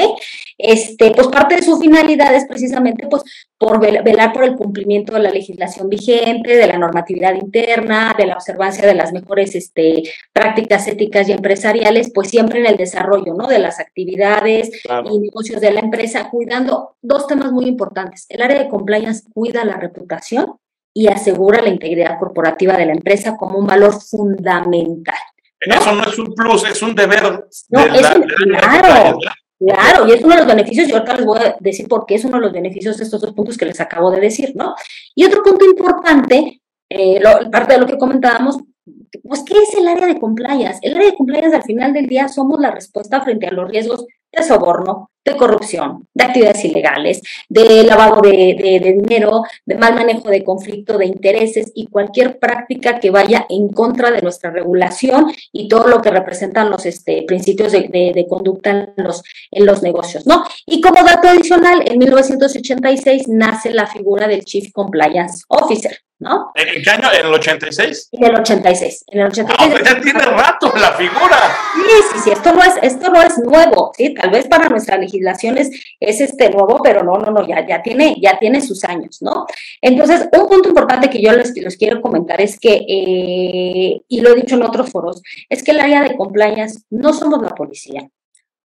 Este, 0.59 1.11
pues 1.11 1.29
parte 1.29 1.57
de 1.57 1.63
su 1.63 1.79
finalidad 1.79 2.35
es 2.35 2.47
precisamente 2.47 3.07
pues 3.09 3.23
por 3.59 3.81
velar 3.81 4.33
por 4.33 4.45
el 4.45 4.55
cumplimiento 4.55 5.15
de 5.15 5.21
la 5.21 5.31
legislación 5.31 5.89
vigente, 5.89 6.57
de 6.57 6.67
la 6.67 6.79
normatividad 6.79 7.35
interna, 7.35 8.15
de 8.17 8.27
la 8.27 8.35
observancia 8.35 8.87
de 8.87 8.95
las 8.95 9.13
mejores 9.13 9.55
este, 9.55 10.03
prácticas 10.33 10.87
éticas 10.87 11.29
y 11.29 11.33
empresariales, 11.33 12.11
pues 12.15 12.29
siempre 12.29 12.61
en 12.61 12.67
el 12.67 12.77
desarrollo, 12.77 13.35
¿no? 13.35 13.49
De 13.49 13.59
las 13.59 13.81
actividades 13.81 14.71
y 15.11 15.19
negocios 15.19 15.61
de 15.61 15.73
la 15.73 15.81
empresa, 15.81 16.29
cuidando 16.31 16.97
dos 17.01 17.27
temas 17.27 17.51
muy 17.53 17.67
importantes. 17.67 18.27
El 18.29 18.43
área 18.43 18.59
de 18.59 18.69
compliance 18.69 19.25
cuida 19.33 19.65
la 19.65 19.77
reputación 19.77 20.59
y 20.95 21.09
asegura 21.09 21.61
la 21.61 21.69
integridad 21.69 22.19
corporativa 22.19 22.77
de 22.77 22.87
la 22.87 22.93
empresa 22.93 23.37
como 23.37 23.59
un 23.59 23.67
valor 23.67 24.01
fundamental. 24.01 25.19
Eso 25.61 25.93
no 25.93 26.05
es 26.05 26.19
un 26.19 26.35
plus, 26.35 26.65
es 26.65 26.83
un 26.83 26.95
deber. 26.95 27.47
No, 27.69 27.81
es 27.81 28.15
un, 28.15 28.23
claro, 28.23 29.19
Claro, 29.59 30.07
y 30.07 30.13
es 30.13 30.23
uno 30.23 30.35
de 30.35 30.41
los 30.41 30.47
beneficios, 30.47 30.89
y 30.89 30.93
ahorita 30.93 31.17
les 31.17 31.25
voy 31.25 31.39
a 31.39 31.57
decir 31.61 31.89
por 31.89 32.05
qué 32.05 32.17
es 32.17 32.25
uno 32.25 32.37
de 32.37 32.43
los 32.43 32.53
beneficios 32.53 33.01
estos 33.01 33.21
dos 33.23 33.33
puntos 33.33 33.57
que 33.57 33.65
les 33.65 33.81
acabo 33.81 34.11
de 34.11 34.21
decir, 34.21 34.53
¿no? 34.55 34.75
Y 35.15 35.25
otro 35.25 35.43
punto 35.43 35.65
importante, 35.65 36.61
eh, 36.91 37.21
parte 37.51 37.73
de 37.73 37.81
lo 37.81 37.87
que 37.87 37.97
comentábamos, 37.97 38.59
pues, 39.23 39.43
¿qué 39.45 39.55
es 39.55 39.75
el 39.75 39.89
área 39.89 40.07
de 40.07 40.21
compliance? 40.21 40.79
El 40.83 40.95
área 40.95 41.11
de 41.11 41.17
compliance 41.17 41.57
al 41.57 41.63
final 41.63 41.93
del 41.95 42.07
día 42.07 42.29
somos 42.29 42.61
la 42.61 42.71
respuesta 42.71 43.23
frente 43.23 43.47
a 43.47 43.53
los 43.53 43.71
riesgos 43.71 44.07
de 44.37 44.43
soborno, 44.43 45.11
de 45.25 45.37
corrupción, 45.37 46.07
de 46.15 46.25
actividades 46.25 46.65
ilegales, 46.65 47.21
de 47.49 47.83
lavado 47.83 48.21
de, 48.21 48.95
dinero, 48.97 49.43
de 49.65 49.75
mal 49.75 49.95
manejo 49.95 50.29
de 50.29 50.45
conflicto 50.45 50.99
de 50.99 51.07
intereses 51.07 51.73
y 51.75 51.89
cualquier 51.89 52.39
práctica 52.39 53.01
que 53.01 53.11
vaya 53.11 53.45
en 53.49 53.69
contra 53.69 54.13
de 54.13 54.23
nuestra 54.23 54.51
regulación 54.51 55.27
y 55.51 55.69
todo 55.69 55.89
lo 55.89 56.01
que 56.01 56.11
representan 56.11 56.71
los 56.71 56.87
este, 56.87 57.25
principios 57.27 57.73
de, 57.73 58.27
conducta 58.29 58.71
en 58.71 59.05
los, 59.05 59.23
en 59.51 59.67
los 59.67 59.83
negocios, 59.83 60.27
¿no? 60.27 60.45
Y 60.65 60.81
como 60.81 61.03
dato 61.03 61.29
adicional, 61.29 61.83
en 61.87 61.99
1986 61.99 63.29
nace 63.29 63.73
la 63.73 63.87
figura 63.87 64.29
del 64.29 64.45
Chief 64.45 64.71
Compliance 64.73 65.45
Officer. 65.49 66.06
¿No? 66.19 66.51
¿En 66.55 66.83
qué 66.83 66.91
año? 66.91 67.09
¿En 67.13 67.27
el 67.27 67.35
86? 67.35 68.09
En 68.13 68.25
el 68.25 68.37
86. 68.37 69.05
En 69.09 69.21
el 69.21 69.27
86. 69.27 69.59
Ah, 69.59 69.69
pues 69.71 69.85
ya 69.85 70.01
tiene 70.01 70.21
rato 70.21 70.73
la 70.77 70.93
figura. 70.93 71.37
Sí, 71.75 71.91
sí, 72.13 72.19
sí, 72.25 72.31
esto 72.31 72.53
no 72.53 72.63
es, 72.63 72.75
esto 72.83 73.11
no 73.11 73.23
es 73.23 73.39
nuevo, 73.39 73.93
sí, 73.97 74.15
tal 74.15 74.31
vez 74.31 74.47
para 74.49 74.69
nuestra 74.69 74.97
legislación 74.97 75.59
es, 75.59 75.71
este 76.01 76.51
nuevo, 76.51 76.81
pero 76.83 77.03
no, 77.03 77.19
no, 77.19 77.31
no, 77.31 77.47
ya, 77.47 77.67
ya 77.67 77.83
tiene, 77.83 78.17
ya 78.21 78.39
tiene 78.39 78.61
sus 78.61 78.85
años, 78.85 79.19
¿no? 79.21 79.47
Entonces, 79.81 80.29
un 80.33 80.49
punto 80.49 80.69
importante 80.69 81.11
que 81.11 81.21
yo 81.21 81.33
les, 81.33 81.55
les 81.55 81.77
quiero 81.77 82.01
comentar 82.01 82.41
es 82.41 82.59
que, 82.59 82.85
eh, 82.89 84.01
y 84.09 84.21
lo 84.21 84.31
he 84.31 84.37
dicho 84.37 84.57
en 84.57 84.63
otros 84.63 84.91
foros, 84.91 85.23
es 85.49 85.63
que 85.63 85.73
el 85.73 85.81
área 85.81 86.03
de 86.03 86.17
compliance 86.17 86.83
no 86.91 87.13
somos 87.13 87.43
la 87.43 87.51
policía, 87.51 88.09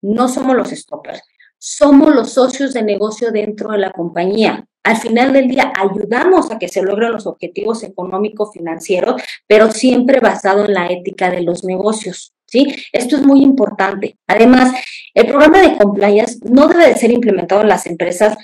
no 0.02 0.28
somos 0.28 0.54
los 0.54 0.68
stoppers, 0.70 1.22
somos 1.58 2.14
los 2.14 2.32
socios 2.32 2.72
de 2.72 2.82
negocio 2.82 3.30
dentro 3.32 3.70
de 3.70 3.78
la 3.78 3.90
compañía. 3.90 4.64
Al 4.88 4.97
final 4.97 5.35
del 5.35 5.49
día 5.49 5.71
ayudamos 5.76 6.50
a 6.50 6.59
que 6.59 6.66
se 6.66 6.80
logren 6.80 7.12
los 7.12 7.26
objetivos 7.26 7.83
económicos 7.83 8.52
financieros, 8.54 9.21
pero 9.47 9.71
siempre 9.71 10.18
basado 10.18 10.64
en 10.64 10.73
la 10.73 10.87
ética 10.87 11.30
de 11.30 11.42
los 11.42 11.62
negocios. 11.62 12.33
¿Sí? 12.47 12.75
Esto 12.90 13.16
es 13.16 13.23
muy 13.23 13.42
importante. 13.42 14.16
Además, 14.26 14.73
el 15.12 15.26
programa 15.26 15.61
de 15.61 15.76
compliance 15.76 16.38
no 16.50 16.68
debe 16.68 16.87
de 16.87 16.95
ser 16.95 17.11
implementado 17.11 17.61
en 17.61 17.68
las 17.68 17.85
empresas 17.85 18.38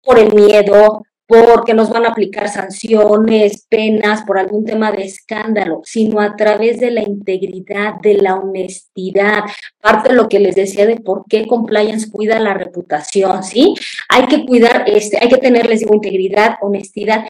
por 0.00 0.20
el 0.20 0.32
miedo, 0.32 1.02
porque 1.30 1.74
nos 1.74 1.90
van 1.90 2.06
a 2.06 2.08
aplicar 2.08 2.48
sanciones, 2.48 3.64
penas 3.68 4.24
por 4.24 4.36
algún 4.36 4.64
tema 4.64 4.90
de 4.90 5.04
escándalo, 5.04 5.80
sino 5.84 6.18
a 6.18 6.34
través 6.34 6.80
de 6.80 6.90
la 6.90 7.02
integridad, 7.02 7.94
de 8.02 8.14
la 8.14 8.34
honestidad. 8.34 9.44
Parte 9.80 10.08
de 10.08 10.16
lo 10.16 10.28
que 10.28 10.40
les 10.40 10.56
decía 10.56 10.86
de 10.86 10.96
por 10.96 11.26
qué 11.28 11.46
compliance 11.46 12.10
cuida 12.10 12.40
la 12.40 12.54
reputación, 12.54 13.44
¿sí? 13.44 13.74
Hay 14.08 14.26
que 14.26 14.44
cuidar, 14.44 14.82
este, 14.88 15.18
hay 15.22 15.28
que 15.28 15.36
tener, 15.36 15.68
les 15.68 15.78
digo, 15.78 15.94
integridad, 15.94 16.56
honestidad 16.62 17.24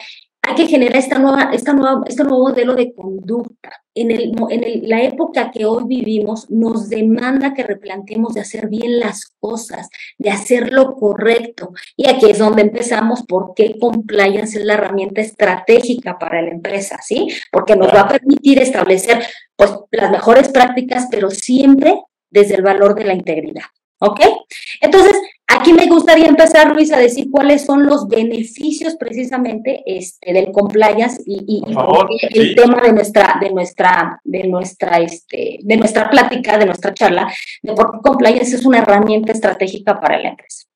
hay 0.51 0.57
que 0.57 0.67
generar 0.67 0.97
esta 0.97 1.19
nueva, 1.19 1.51
esta 1.53 1.73
nueva, 1.73 2.03
este 2.07 2.25
nuevo 2.25 2.49
modelo 2.49 2.75
de 2.75 2.93
conducta. 2.95 3.71
En, 3.95 4.11
el, 4.11 4.33
en 4.51 4.89
la 4.89 5.03
época 5.03 5.51
que 5.51 5.65
hoy 5.65 5.85
vivimos 5.87 6.49
nos 6.51 6.89
demanda 6.89 7.55
que 7.55 7.65
replanteemos 7.65 8.35
de 8.35 8.41
hacer 8.41 8.69
bien 8.69 9.01
las 9.01 9.27
cosas, 9.41 9.89
de 10.19 10.31
hacer 10.31 10.73
lo 10.73 10.95
correcto. 10.95 11.73
Y 11.97 12.09
aquí 12.09 12.31
es 12.31 12.39
donde 12.39 12.63
empezamos 12.63 13.25
porque 13.27 13.79
compliance 13.79 14.59
es 14.59 14.65
la 14.65 14.75
herramienta 14.75 15.21
estratégica 15.21 16.19
para 16.19 16.43
la 16.43 16.51
empresa, 16.51 16.99
¿sí? 17.03 17.29
Porque 17.51 17.77
nos 17.77 17.93
va 17.93 18.03
a 18.03 18.09
permitir 18.09 18.61
establecer 18.61 19.25
pues, 19.57 19.73
las 19.91 20.11
mejores 20.11 20.49
prácticas, 20.49 21.09
pero 21.11 21.31
siempre 21.31 22.03
desde 22.31 22.55
el 22.55 22.63
valor 22.63 22.95
de 22.95 23.05
la 23.05 23.15
integridad. 23.15 23.65
¿Ok? 24.03 24.21
Entonces, 24.81 25.15
aquí 25.51 25.73
me 25.73 25.87
gustaría 25.87 26.27
empezar, 26.27 26.73
Luis, 26.75 26.93
a 26.93 26.99
decir 26.99 27.31
cuáles 27.31 27.65
son 27.65 27.87
los 27.87 28.09
beneficios 28.09 28.97
precisamente 28.97 29.83
este, 29.85 30.33
del 30.33 30.53
compliance 30.53 31.23
y, 31.27 31.63
el 32.33 32.55
tema 32.55 32.81
de 32.81 32.93
nuestra, 32.93 33.37
de 33.41 33.51
nuestra, 33.51 34.21
de 34.25 34.49
nuestra, 34.49 34.99
este, 34.99 35.59
de 35.63 35.77
nuestra 35.77 36.09
plática, 36.09 36.59
de 36.59 36.67
nuestra 36.67 36.95
charla, 36.95 37.33
de 37.63 37.73
por 37.73 37.93
qué 37.93 37.99
compliance 38.03 38.57
es 38.57 38.65
una 38.65 38.79
herramienta 38.79 39.33
estratégica 39.33 40.01
para 40.01 40.19
la 40.19 40.29
empresa. 40.31 40.67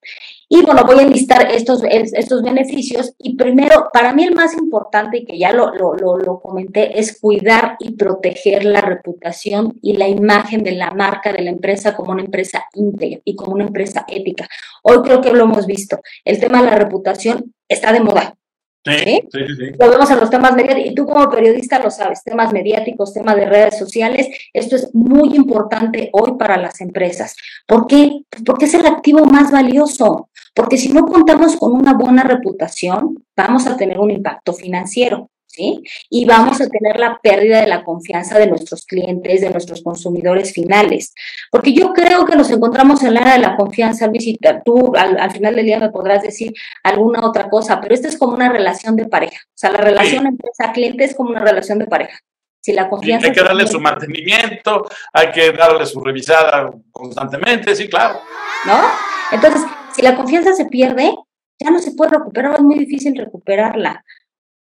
Y 0.54 0.62
bueno, 0.62 0.84
voy 0.84 1.00
a 1.00 1.02
enlistar 1.02 1.50
estos, 1.50 1.82
estos 1.82 2.40
beneficios. 2.40 3.12
Y 3.18 3.34
primero, 3.34 3.88
para 3.92 4.14
mí 4.14 4.23
el 4.23 4.37
más 4.37 4.54
importante, 4.56 5.18
y 5.18 5.25
que 5.25 5.37
ya 5.37 5.52
lo, 5.52 5.73
lo, 5.75 6.40
comenté, 6.40 6.96
es 6.96 7.18
cuidar 7.18 7.75
y 7.80 7.96
proteger 7.96 8.64
la 8.64 8.80
reputación 8.80 9.76
y 9.82 9.96
la 9.96 10.06
imagen 10.06 10.62
de 10.62 10.70
la 10.70 10.92
marca 10.92 11.32
de 11.32 11.42
la 11.42 11.50
empresa 11.50 11.96
como 11.96 12.12
una 12.12 12.23
empresa 12.23 12.66
íntegra 12.75 13.20
y 13.25 13.34
como 13.34 13.54
una 13.54 13.64
empresa 13.64 14.04
ética. 14.06 14.46
Hoy 14.84 14.99
creo 15.02 15.20
que 15.20 15.32
lo 15.32 15.42
hemos 15.42 15.66
visto. 15.66 15.99
El 16.25 16.38
tema 16.38 16.62
de 16.62 16.70
la 16.70 16.76
reputación 16.76 17.52
está 17.66 17.92
de 17.92 17.99
moda. 17.99 18.37
Sí, 18.84 19.23
sí, 19.32 19.40
sí, 19.56 19.70
Lo 19.80 19.90
vemos 19.90 20.11
en 20.11 20.20
los 20.20 20.28
temas 20.28 20.54
mediáticos, 20.54 20.92
y 20.92 20.94
tú 20.94 21.06
como 21.06 21.30
periodista 21.30 21.78
lo 21.78 21.90
sabes, 21.90 22.23
temas 22.23 22.52
mediáticos, 22.52 23.14
temas 23.14 23.34
de 23.37 23.46
redes 23.46 23.78
sociales, 23.78 24.28
esto 24.52 24.76
es 24.76 24.94
muy 24.94 25.34
importante 25.34 26.11
hoy 26.12 26.37
para 26.38 26.58
las 26.58 26.82
empresas. 26.82 27.34
¿Por 27.66 27.87
qué? 27.87 28.20
Porque 28.44 28.66
es 28.66 28.75
el 28.75 28.84
activo 28.84 29.25
más 29.25 29.50
valioso, 29.50 30.28
porque 30.54 30.78
si 30.78 30.92
no 30.92 31.04
contamos 31.04 31.56
con 31.56 31.73
una 31.73 31.94
buena 31.94 32.23
reputación, 32.23 33.25
vamos 33.37 33.66
a 33.66 33.76
tener 33.76 33.99
un 33.99 34.11
impacto 34.11 34.52
financiero. 34.52 35.30
¿sí? 35.46 35.82
Y 36.11 36.25
vamos 36.25 36.61
a 36.61 36.68
tener 36.68 36.99
la 36.99 37.18
pérdida 37.23 37.61
de 37.61 37.68
la 37.68 37.84
confianza 37.84 38.38
de 38.38 38.46
nuestros 38.46 38.84
clientes, 38.87 39.40
de 39.40 39.50
nuestros 39.50 39.82
consumidores 39.82 40.52
finales. 40.52 41.14
Porque 41.50 41.73
yo 41.73 41.92
creo 41.92 42.25
que 42.25 42.37
nos 42.37 42.50
encontramos 42.50 43.02
en 43.02 43.14
la 43.14 43.20
era 43.20 43.32
de 43.34 43.38
la 43.38 43.56
confianza, 43.56 44.06
Luis, 44.06 44.26
y 44.26 44.38
tú 44.64 44.92
al, 44.96 45.30
final 45.30 45.54
del 45.54 45.66
día 45.66 45.78
me 45.78 45.90
podrás 45.90 46.23
decir 46.23 46.52
alguna 46.82 47.25
otra 47.25 47.49
cosa, 47.49 47.80
pero 47.80 47.94
esta 47.94 48.08
es 48.08 48.18
como 48.18 48.34
una 48.34 48.50
relación 48.50 48.96
de 48.96 49.06
pareja. 49.06 49.38
O 49.46 49.56
sea, 49.56 49.70
la 49.70 49.78
relación 49.78 50.26
empresa-cliente 50.26 51.04
es 51.04 51.14
como 51.14 51.30
una 51.30 51.40
relación 51.40 51.78
de 51.78 51.87
pareja. 51.87 52.18
Si 52.61 52.73
la 52.73 52.88
confianza... 52.88 53.26
hay 53.26 53.32
que 53.32 53.42
darle 53.42 53.66
su 53.66 53.78
mantenimiento, 53.78 54.88
hay 55.12 55.30
que 55.30 55.52
darle 55.52 55.84
su 55.84 56.00
revisada 56.00 56.70
constantemente, 56.90 57.76
sí, 57.76 57.88
claro. 57.88 58.20
¿No? 58.64 58.80
Entonces, 59.32 59.62
si 59.94 60.02
la 60.02 60.16
confianza 60.16 60.54
se 60.54 60.66
pierde, 60.66 61.14
ya 61.60 61.70
no 61.70 61.78
se 61.78 61.92
puede 61.92 62.12
recuperar, 62.12 62.54
es 62.56 62.62
muy 62.62 62.78
difícil 62.78 63.16
recuperarla. 63.16 64.04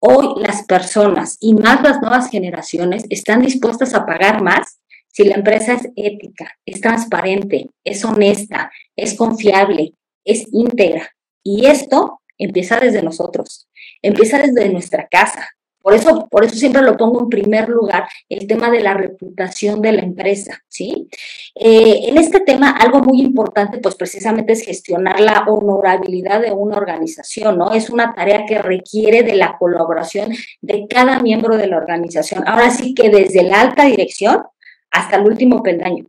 Hoy 0.01 0.41
las 0.43 0.65
personas 0.65 1.37
y 1.41 1.55
más 1.55 1.83
las 1.83 2.01
nuevas 2.01 2.31
generaciones 2.31 3.05
están 3.11 3.43
dispuestas 3.43 3.95
a 3.95 4.07
pagar 4.07 4.43
más 4.43 4.79
si 5.09 5.25
la 5.25 5.35
empresa 5.35 5.75
es 5.75 5.89
ética, 5.97 6.57
es 6.65 6.81
transparente, 6.81 7.71
es 7.85 8.05
honesta, 8.05 8.71
es 8.95 9.15
confiable, 9.15 9.95
es 10.25 10.47
íntegra. 10.53 11.11
Y 11.43 11.67
esto 11.67 12.21
empieza 12.39 12.79
desde 12.79 13.03
nosotros, 13.03 13.69
empieza 14.01 14.39
desde 14.39 14.69
nuestra 14.69 15.09
casa, 15.09 15.49
por 15.89 15.97
eso, 15.97 16.29
por 16.31 16.45
eso 16.45 16.55
siempre 16.55 16.83
lo 16.83 16.99
pongo 16.99 17.23
en 17.23 17.31
primer 17.31 17.71
lugar, 17.71 18.07
el 18.29 18.47
tema 18.47 18.71
de 18.71 18.81
la 18.81 18.93
reputación 18.93 19.81
de 19.81 19.93
la 19.93 20.03
empresa, 20.03 20.63
¿sí? 20.69 21.09
Eh, 21.55 22.01
en 22.09 22.19
este 22.19 22.41
tema, 22.41 22.73
algo 22.73 23.01
muy 23.01 23.23
importante, 23.23 23.79
pues 23.79 23.95
precisamente 23.95 24.53
es 24.53 24.61
gestionar 24.61 25.19
la 25.19 25.47
honorabilidad 25.49 26.43
de 26.43 26.53
una 26.53 26.77
organización, 26.77 27.57
¿no? 27.57 27.73
Es 27.73 27.89
una 27.89 28.15
tarea 28.15 28.45
que 28.45 28.59
requiere 28.59 29.23
de 29.23 29.35
la 29.37 29.57
colaboración 29.57 30.35
de 30.61 30.87
cada 30.87 31.21
miembro 31.21 31.57
de 31.57 31.69
la 31.69 31.79
organización. 31.79 32.47
Ahora 32.47 32.69
sí 32.69 32.93
que 32.93 33.09
desde 33.09 33.45
la 33.45 33.63
alta 33.63 33.87
dirección 33.87 34.43
hasta 34.91 35.17
el 35.17 35.23
último 35.25 35.63
peldaño. 35.63 36.05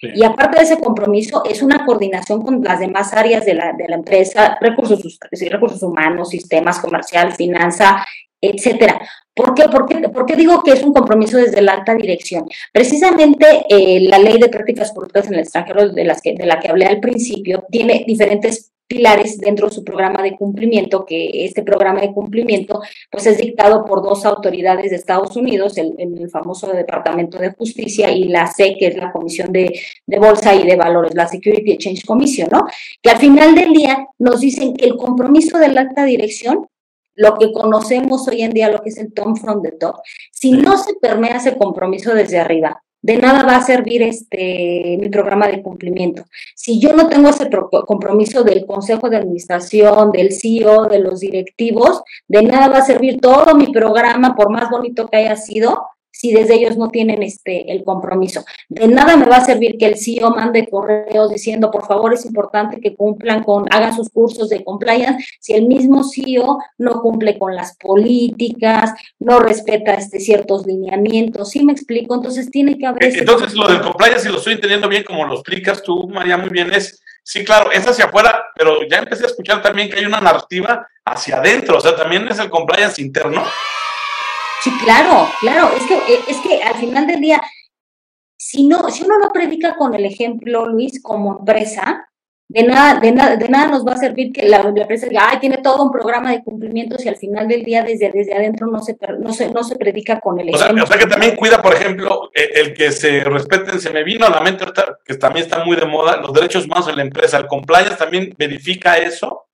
Y 0.00 0.24
aparte 0.24 0.58
de 0.58 0.64
ese 0.64 0.78
compromiso, 0.78 1.42
es 1.46 1.62
una 1.62 1.84
coordinación 1.84 2.42
con 2.42 2.62
las 2.62 2.78
demás 2.78 3.12
áreas 3.12 3.44
de 3.44 3.54
la, 3.54 3.72
de 3.72 3.88
la 3.88 3.96
empresa, 3.96 4.56
recursos, 4.60 5.02
recursos 5.32 5.82
humanos, 5.82 6.28
sistemas 6.28 6.78
comercial, 6.78 7.32
finanza, 7.32 8.04
etcétera. 8.40 9.00
¿Por 9.34 9.54
qué? 9.54 9.64
¿Por 9.68 10.26
qué? 10.26 10.36
digo 10.36 10.62
que 10.62 10.72
es 10.72 10.82
un 10.82 10.92
compromiso 10.92 11.36
desde 11.36 11.60
la 11.60 11.72
alta 11.72 11.94
dirección? 11.94 12.46
Precisamente 12.72 13.64
eh, 13.68 14.00
la 14.00 14.18
ley 14.18 14.38
de 14.38 14.48
prácticas 14.48 14.92
corruptas 14.92 15.26
en 15.26 15.34
el 15.34 15.40
extranjero, 15.40 15.90
de, 15.90 16.04
las 16.04 16.22
que, 16.22 16.34
de 16.34 16.46
la 16.46 16.58
que 16.58 16.68
hablé 16.68 16.86
al 16.86 17.00
principio, 17.00 17.64
tiene 17.70 18.04
diferentes 18.06 18.72
pilares 18.86 19.38
dentro 19.38 19.68
de 19.68 19.74
su 19.74 19.84
programa 19.84 20.22
de 20.22 20.36
cumplimiento, 20.36 21.04
que 21.04 21.44
este 21.44 21.62
programa 21.62 22.00
de 22.00 22.12
cumplimiento 22.12 22.80
pues 23.10 23.26
es 23.26 23.38
dictado 23.38 23.84
por 23.84 24.02
dos 24.02 24.24
autoridades 24.24 24.90
de 24.90 24.96
Estados 24.96 25.36
Unidos, 25.36 25.76
el, 25.76 25.94
el 25.98 26.30
famoso 26.30 26.72
Departamento 26.72 27.38
de 27.38 27.50
Justicia 27.50 28.10
y 28.10 28.24
la 28.24 28.46
SEC, 28.46 28.78
que 28.78 28.86
es 28.86 28.96
la 28.96 29.12
Comisión 29.12 29.52
de, 29.52 29.78
de, 30.06 30.18
Bolsa 30.18 30.54
y 30.54 30.64
de 30.64 30.76
Valores, 30.76 31.14
la 31.14 31.26
Security 31.26 31.72
Exchange 31.72 32.04
Commission, 32.04 32.48
¿no? 32.50 32.66
Que 33.02 33.10
al 33.10 33.18
final 33.18 33.54
del 33.54 33.72
día 33.72 34.06
nos 34.18 34.40
dicen 34.40 34.74
que 34.74 34.86
el 34.86 34.96
compromiso 34.96 35.58
de 35.58 35.68
la 35.68 35.82
alta 35.82 36.04
dirección 36.04 36.68
lo 37.16 37.34
que 37.34 37.52
conocemos 37.52 38.28
hoy 38.28 38.42
en 38.42 38.52
día, 38.52 38.70
lo 38.70 38.80
que 38.82 38.90
es 38.90 38.98
el 38.98 39.12
tom 39.12 39.36
from 39.36 39.62
the 39.62 39.72
top, 39.72 39.96
si 40.30 40.52
no 40.52 40.78
se 40.78 40.94
permea 40.94 41.36
ese 41.36 41.56
compromiso 41.56 42.14
desde 42.14 42.38
arriba, 42.38 42.82
de 43.02 43.18
nada 43.18 43.44
va 43.44 43.56
a 43.56 43.62
servir 43.62 44.02
este 44.02 44.96
mi 45.00 45.08
programa 45.10 45.46
de 45.46 45.62
cumplimiento. 45.62 46.24
Si 46.56 46.80
yo 46.80 46.92
no 46.92 47.08
tengo 47.08 47.28
ese 47.28 47.48
compromiso 47.86 48.42
del 48.42 48.66
consejo 48.66 49.08
de 49.08 49.18
administración, 49.18 50.10
del 50.10 50.32
CEO, 50.32 50.86
de 50.86 50.98
los 50.98 51.20
directivos, 51.20 52.02
de 52.26 52.42
nada 52.42 52.68
va 52.68 52.78
a 52.78 52.84
servir 52.84 53.20
todo 53.20 53.54
mi 53.54 53.68
programa, 53.68 54.34
por 54.34 54.50
más 54.50 54.70
bonito 54.70 55.06
que 55.06 55.18
haya 55.18 55.36
sido, 55.36 55.86
si 56.16 56.32
desde 56.32 56.54
ellos 56.54 56.78
no 56.78 56.88
tienen 56.88 57.22
este, 57.22 57.70
el 57.70 57.84
compromiso. 57.84 58.42
De 58.70 58.88
nada 58.88 59.18
me 59.18 59.26
va 59.26 59.36
a 59.36 59.44
servir 59.44 59.76
que 59.76 59.84
el 59.84 59.98
CEO 59.98 60.30
mande 60.30 60.66
correos 60.66 61.28
diciendo, 61.28 61.70
por 61.70 61.86
favor, 61.86 62.14
es 62.14 62.24
importante 62.24 62.80
que 62.80 62.96
cumplan 62.96 63.44
con, 63.44 63.66
hagan 63.70 63.94
sus 63.94 64.08
cursos 64.08 64.48
de 64.48 64.64
compliance, 64.64 65.22
si 65.40 65.52
el 65.52 65.66
mismo 65.66 66.04
CEO 66.04 66.58
no 66.78 67.02
cumple 67.02 67.38
con 67.38 67.54
las 67.54 67.76
políticas, 67.76 68.94
no 69.18 69.40
respeta 69.40 69.92
este, 69.92 70.18
ciertos 70.18 70.64
lineamientos. 70.64 71.50
¿Sí 71.50 71.62
me 71.62 71.72
explico? 71.72 72.14
Entonces 72.14 72.50
tiene 72.50 72.78
que 72.78 72.86
haber... 72.86 73.14
Entonces 73.14 73.52
lo 73.52 73.68
del 73.68 73.82
compliance, 73.82 74.20
si 74.20 74.28
lo 74.30 74.38
estoy 74.38 74.54
entendiendo 74.54 74.88
bien, 74.88 75.04
como 75.04 75.26
lo 75.26 75.34
explicas 75.34 75.82
tú, 75.82 76.08
María, 76.08 76.38
muy 76.38 76.48
bien, 76.48 76.72
es... 76.72 77.02
Sí, 77.22 77.44
claro, 77.44 77.72
es 77.72 77.84
hacia 77.86 78.04
afuera, 78.04 78.40
pero 78.54 78.86
ya 78.88 78.98
empecé 78.98 79.24
a 79.24 79.26
escuchar 79.26 79.60
también 79.60 79.90
que 79.90 79.98
hay 79.98 80.04
una 80.04 80.20
narrativa 80.20 80.86
hacia 81.04 81.38
adentro, 81.38 81.78
o 81.78 81.80
sea, 81.80 81.96
también 81.96 82.26
es 82.28 82.38
el 82.38 82.48
compliance 82.48 83.02
interno. 83.02 83.42
Sí, 84.66 84.72
claro, 84.82 85.28
claro. 85.38 85.70
Es 85.76 85.86
que, 85.86 85.94
eh, 85.94 86.20
es 86.26 86.38
que 86.38 86.60
al 86.60 86.74
final 86.74 87.06
del 87.06 87.20
día, 87.20 87.40
si, 88.36 88.66
no, 88.66 88.90
si 88.90 89.04
uno 89.04 89.16
no 89.16 89.30
predica 89.30 89.76
con 89.76 89.94
el 89.94 90.04
ejemplo, 90.04 90.66
Luis, 90.66 91.00
como 91.00 91.38
empresa, 91.38 92.08
de 92.48 92.64
nada, 92.64 92.98
de 92.98 93.12
nada, 93.12 93.36
de 93.36 93.48
nada 93.48 93.68
nos 93.68 93.86
va 93.86 93.92
a 93.92 93.96
servir 93.96 94.32
que 94.32 94.48
la, 94.48 94.56
empresa 94.56 95.06
diga, 95.06 95.28
ay, 95.30 95.38
tiene 95.38 95.58
todo 95.58 95.84
un 95.84 95.92
programa 95.92 96.32
de 96.32 96.42
cumplimientos 96.42 97.04
y 97.04 97.08
al 97.08 97.14
final 97.14 97.46
del 97.46 97.62
día 97.62 97.84
desde, 97.84 98.10
desde 98.10 98.34
adentro 98.34 98.66
no 98.66 98.82
se, 98.82 98.96
no, 99.20 99.32
se, 99.32 99.52
no 99.52 99.62
se 99.62 99.76
predica 99.76 100.18
con 100.18 100.40
el 100.40 100.52
o 100.52 100.58
sea, 100.58 100.72
o 100.72 100.86
sea, 100.86 100.98
que 100.98 101.06
también 101.06 101.36
cuida, 101.36 101.62
por 101.62 101.72
ejemplo, 101.72 102.32
e, 102.34 102.60
el, 102.60 102.74
que 102.74 102.90
se 102.90 103.22
respeten, 103.22 103.78
se 103.78 103.90
me 103.90 104.02
vino 104.02 104.26
a 104.26 104.30
la 104.30 104.40
mente 104.40 104.64
ahorita, 104.64 104.98
que 105.04 105.14
también 105.14 105.46
está 105.46 105.64
muy 105.64 105.76
de 105.76 105.86
moda, 105.86 106.16
los 106.16 106.32
derechos 106.32 106.64
humanos 106.64 106.88
en 106.88 106.96
la 106.96 107.02
empresa. 107.02 107.38
¿El 107.38 107.46
compliance 107.46 107.94
también 107.94 108.34
verifica 108.36 108.98
eso? 108.98 109.45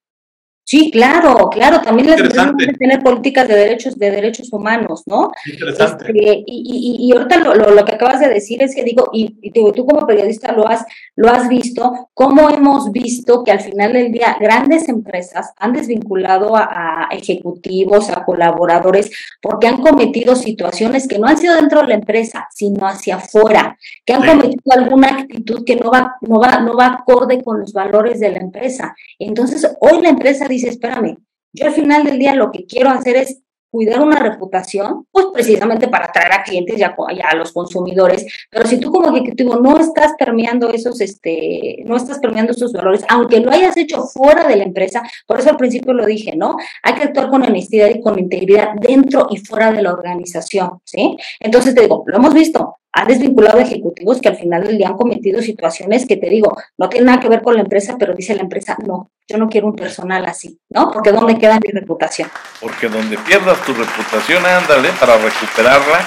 Sí, 0.65 0.91
claro, 0.93 1.51
claro, 1.51 1.81
también 1.81 2.15
tenemos 2.15 2.55
que 2.57 2.73
tener 2.75 3.01
políticas 3.01 3.49
de 3.49 3.57
derechos, 3.57 3.99
de 3.99 4.11
derechos 4.11 4.53
humanos, 4.53 5.03
¿no? 5.07 5.33
Interesante. 5.45 6.05
Este, 6.07 6.45
y, 6.47 6.99
y, 7.01 7.07
y, 7.09 7.13
ahorita 7.13 7.39
lo, 7.39 7.55
lo, 7.55 7.85
que 7.85 7.95
acabas 7.97 8.21
de 8.21 8.29
decir 8.29 8.63
es 8.63 8.75
que 8.75 8.85
digo, 8.85 9.11
y, 9.13 9.37
y 9.43 9.51
tú 9.51 9.85
como 9.85 10.07
periodista 10.07 10.53
lo 10.53 10.67
has, 10.69 10.85
lo 11.17 11.29
has 11.29 11.49
visto, 11.49 12.09
cómo 12.15 12.49
hemos 12.49 12.93
visto 12.93 13.43
que 13.43 13.51
al 13.51 13.61
final 13.61 13.93
del 13.93 14.13
día 14.13 14.37
grandes 14.41 14.89
empresas 14.89 15.53
han 15.59 15.73
desvinculado 15.73 16.57
a, 16.57 17.09
ejecutivos, 17.11 18.11
a 18.11 18.25
colaboradores, 18.25 19.11
porque 19.41 19.67
han 19.67 19.81
cometido 19.81 20.37
situaciones 20.37 21.09
que 21.09 21.19
no 21.19 21.27
han 21.27 21.39
sido 21.39 21.57
dentro 21.57 21.83
de 21.83 21.89
la 21.89 21.95
empresa, 21.95 22.49
sino 22.51 22.87
hacia 22.87 23.17
afuera, 23.17 23.77
que 24.07 24.13
han 24.13 24.25
cometido 24.25 24.73
alguna 24.73 25.09
actitud 25.09 25.65
que 25.65 25.77
no 25.77 25.91
va, 25.91 26.15
no 26.21 26.39
va, 26.39 26.61
no 26.61 26.77
va 26.77 26.87
acorde 26.87 27.43
con 27.43 27.61
los 27.61 27.73
valores 27.73 28.21
de 28.21 28.31
la 28.31 28.39
empresa. 28.39 28.95
Entonces, 29.19 29.69
hoy 29.81 30.01
la 30.01 30.11
empresa 30.11 30.47
dice, 30.53 30.69
espérame, 30.69 31.19
yo 31.53 31.67
al 31.67 31.73
final 31.73 32.05
del 32.05 32.19
día 32.19 32.35
lo 32.35 32.51
que 32.51 32.65
quiero 32.67 32.91
hacer 32.91 33.17
es 33.17 33.43
cuidar 33.73 34.03
una 34.03 34.19
reputación, 34.19 35.07
pues 35.11 35.27
precisamente 35.33 35.89
para 35.89 36.05
atraer 36.05 36.33
a 36.33 36.43
clientes 36.43 36.79
y 36.79 36.83
a, 36.83 36.95
a, 36.95 37.35
los 37.35 37.53
consumidores. 37.53 38.27
Pero 38.51 38.67
si 38.67 38.79
tú 38.79 38.93
como 38.93 39.17
ejecutivo 39.17 39.57
no 39.57 39.79
estás 39.79 40.13
permeando 40.19 40.69
esos, 40.69 41.01
este, 41.01 41.83
no 41.87 41.97
estás 41.97 42.19
permeando 42.19 42.53
esos 42.53 42.71
valores, 42.75 43.03
aunque 43.09 43.41
lo 43.41 43.51
hayas 43.51 43.75
hecho 43.79 44.03
fuera 44.03 44.47
de 44.47 44.57
la 44.57 44.65
empresa, 44.65 45.03
por 45.27 45.41
eso 45.41 45.49
al 45.49 45.57
principio 45.57 45.95
lo 45.95 46.05
dije, 46.05 46.37
¿no? 46.37 46.57
Hay 46.83 46.95
que 46.95 47.05
actuar 47.05 47.31
con 47.31 47.43
honestidad 47.45 47.89
y 47.89 48.03
con 48.03 48.19
integridad 48.19 48.75
dentro 48.79 49.29
y 49.31 49.39
fuera 49.39 49.73
de 49.73 49.81
la 49.81 49.95
organización, 49.95 50.81
¿sí? 50.85 51.17
Entonces 51.41 51.75
te 51.75 51.81
digo, 51.81 52.05
lo 52.07 52.17
hemos 52.19 52.35
visto, 52.35 52.77
ha 52.93 53.05
desvinculado 53.07 53.59
ejecutivos 53.59 54.21
que 54.21 54.29
al 54.29 54.37
final 54.37 54.67
día 54.69 54.89
han 54.89 54.97
cometido 54.97 55.41
situaciones 55.41 56.07
que 56.07 56.17
te 56.17 56.29
digo, 56.29 56.57
no 56.77 56.89
tienen 56.89 57.07
nada 57.07 57.21
que 57.21 57.29
ver 57.29 57.43
con 57.43 57.55
la 57.55 57.63
empresa, 57.63 57.97
pero 57.99 58.15
dice 58.15 58.35
la 58.35 58.43
empresa, 58.43 58.77
no, 58.87 59.11
yo 59.27 59.39
no 59.39 59.49
quiero 59.49 59.67
un 59.67 59.77
personal 59.77 60.25
así, 60.27 60.59
¿no? 60.69 60.91
Porque 60.91 61.11
¿dónde 61.11 61.39
queda 61.39 61.59
mi 61.65 61.73
reputación? 61.73 62.29
Porque 62.61 62.89
donde 62.89 63.17
pierdas 63.19 63.65
tu 63.65 63.73
reputación, 63.73 64.45
ándale, 64.45 64.91
para 65.01 65.17
recuperarla, 65.17 66.01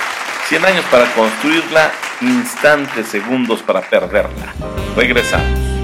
100 0.48 0.66
años 0.66 0.86
para 0.92 1.12
construirla, 1.14 1.92
instantes, 2.22 3.08
segundos 3.08 3.64
para 3.64 3.82
perderla. 3.82 4.54
Regresamos. 4.96 5.75